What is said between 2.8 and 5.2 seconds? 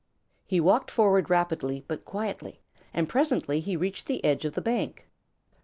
and presently he reached the edge of the bank.